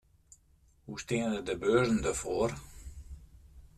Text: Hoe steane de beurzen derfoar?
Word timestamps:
Hoe 0.83 0.99
steane 1.03 1.39
de 1.47 1.55
beurzen 1.63 2.01
derfoar? 2.05 2.51